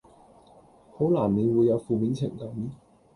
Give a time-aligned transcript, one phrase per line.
[0.97, 2.49] 好難免會有負面情感